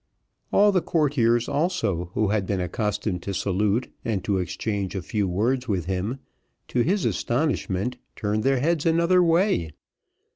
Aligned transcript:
All 0.51 0.71
the 0.71 0.81
courtiers 0.81 1.47
also, 1.47 2.05
who 2.15 2.29
had 2.29 2.47
been 2.47 2.59
accustomed 2.59 3.21
to 3.21 3.35
salute, 3.35 3.87
and 4.03 4.23
to 4.23 4.39
exchange 4.39 4.95
a 4.95 5.01
few 5.03 5.27
words 5.27 5.67
with 5.67 5.85
him, 5.85 6.17
to 6.69 6.81
his 6.81 7.05
astonishment 7.05 7.97
turned 8.15 8.41
their 8.41 8.59
heads 8.61 8.87
another 8.87 9.21
way. 9.21 9.69